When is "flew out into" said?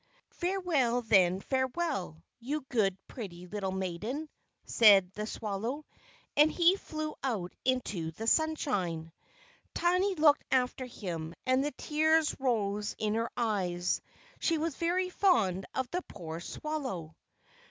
6.75-8.09